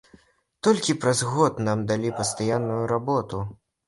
Толькі 0.67 0.95
праз 1.03 1.19
год 1.33 1.59
нам 1.67 1.83
далі 1.91 2.09
пастаянную 2.21 2.79
работу. 2.93 3.43